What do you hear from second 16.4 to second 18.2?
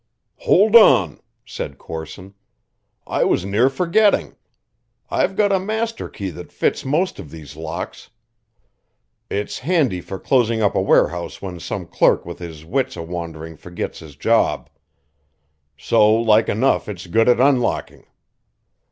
enough it's good at unlocking."